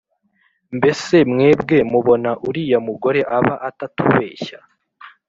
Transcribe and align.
mbese 0.77 1.15
mwebwe 1.31 1.77
mubona 1.91 2.31
uriya 2.47 2.79
mugore 2.87 3.19
aba 3.37 3.55
atatubeshya 3.69 4.57